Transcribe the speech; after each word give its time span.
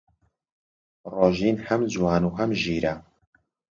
ڕۆژین 1.13 1.57
هەم 1.67 1.81
جوان 1.93 2.21
و 2.25 2.29
هەم 2.37 2.49
ژیرە. 2.61 2.93